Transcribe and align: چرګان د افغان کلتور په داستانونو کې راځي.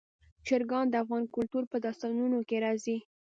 چرګان 0.47 0.85
د 0.89 0.95
افغان 1.03 1.23
کلتور 1.35 1.63
په 1.71 1.77
داستانونو 1.85 2.37
کې 2.47 2.57
راځي. 2.65 2.97